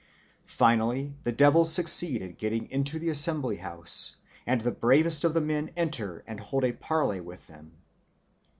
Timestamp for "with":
7.21-7.45